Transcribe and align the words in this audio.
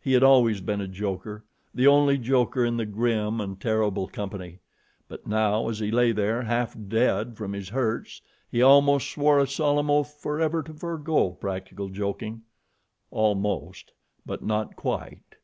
He 0.00 0.14
had 0.14 0.22
always 0.22 0.62
been 0.62 0.80
a 0.80 0.88
joker, 0.88 1.44
the 1.74 1.86
only 1.86 2.16
joker 2.16 2.64
in 2.64 2.78
the 2.78 2.86
grim 2.86 3.42
and 3.42 3.60
terrible 3.60 4.08
company; 4.08 4.60
but 5.06 5.26
now 5.26 5.68
as 5.68 5.80
he 5.80 5.90
lay 5.90 6.12
there 6.12 6.40
half 6.40 6.74
dead 6.88 7.36
from 7.36 7.52
his 7.52 7.68
hurts, 7.68 8.22
he 8.50 8.62
almost 8.62 9.10
swore 9.10 9.38
a 9.38 9.46
solemn 9.46 9.90
oath 9.90 10.18
forever 10.18 10.62
to 10.62 10.72
forego 10.72 11.32
practical 11.32 11.90
joking 11.90 12.40
almost; 13.12 13.92
but 14.24 14.42
not 14.42 14.76
quite. 14.76 15.34